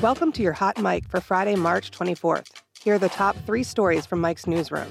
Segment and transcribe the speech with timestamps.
[0.00, 2.52] Welcome to your Hot Mic for Friday, March 24th.
[2.84, 4.86] Here are the top three stories from Mic's newsroom.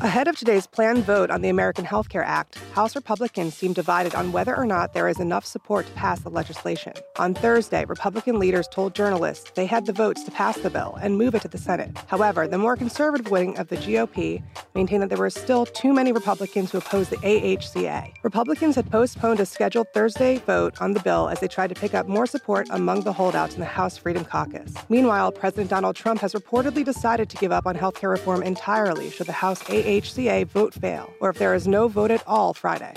[0.00, 4.16] Ahead of today's planned vote on the American Health Care Act, House Republicans seem divided
[4.16, 6.92] on whether or not there is enough support to pass the legislation.
[7.20, 11.18] On Thursday, Republican leaders told journalists they had the votes to pass the bill and
[11.18, 11.96] move it to the Senate.
[12.08, 14.42] However, the more conservative wing of the GOP
[14.78, 18.12] maintained that there were still too many Republicans who opposed the AHCA.
[18.22, 21.94] Republicans had postponed a scheduled Thursday vote on the bill as they tried to pick
[21.94, 24.72] up more support among the holdouts in the House Freedom Caucus.
[24.88, 29.10] Meanwhile, President Donald Trump has reportedly decided to give up on health care reform entirely
[29.10, 32.94] should the House AHCA vote fail, or if there is no vote at all Friday.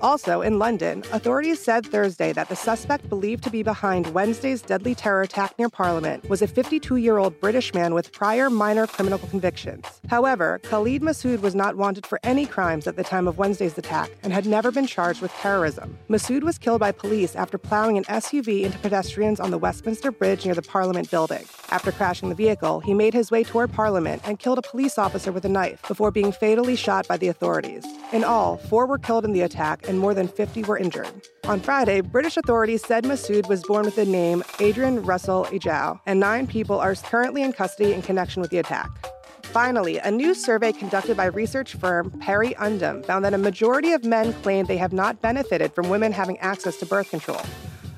[0.00, 4.94] Also, in London, authorities said Thursday that the suspect believed to be behind Wednesday's deadly
[4.94, 9.18] terror attack near Parliament was a 52 year old British man with prior minor criminal
[9.18, 9.84] convictions.
[10.08, 14.10] However, Khalid Masood was not wanted for any crimes at the time of Wednesday's attack
[14.22, 15.96] and had never been charged with terrorism.
[16.08, 20.44] Masood was killed by police after plowing an SUV into pedestrians on the Westminster Bridge
[20.44, 21.44] near the Parliament building.
[21.70, 25.32] After crashing the vehicle, he made his way toward Parliament and killed a police officer
[25.32, 27.84] with a knife before being fatally shot by the authorities.
[28.12, 31.10] In all, four were killed in the attack and more than 50 were injured.
[31.44, 36.20] On Friday, British authorities said Masood was born with the name Adrian Russell Ajao, and
[36.20, 38.90] nine people are currently in custody in connection with the attack.
[39.44, 44.32] Finally, a new survey conducted by research firm PerryUndem found that a majority of men
[44.42, 47.40] claim they have not benefited from women having access to birth control.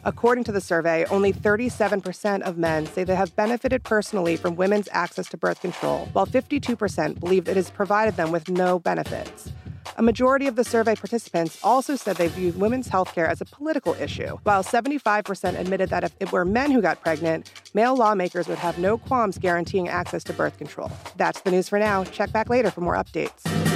[0.04, 4.88] According to the survey, only 37% of men say they have benefited personally from women's
[4.92, 9.50] access to birth control, while 52% believe it has provided them with no benefits.
[9.98, 13.44] A majority of the survey participants also said they viewed women's health care as a
[13.44, 18.46] political issue, while 75% admitted that if it were men who got pregnant, male lawmakers
[18.46, 20.92] would have no qualms guaranteeing access to birth control.
[21.16, 22.04] That's the news for now.
[22.04, 23.67] Check back later for more updates.